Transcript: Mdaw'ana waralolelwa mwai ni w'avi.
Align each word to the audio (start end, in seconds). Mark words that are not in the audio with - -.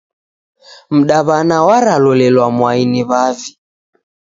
Mdaw'ana 0.97 1.57
waralolelwa 1.67 2.45
mwai 2.57 2.81
ni 2.91 3.01
w'avi. 3.09 3.49